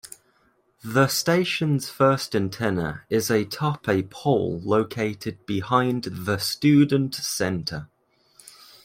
[0.83, 7.87] The station's first antenna is atop a pole located behind the Student Center.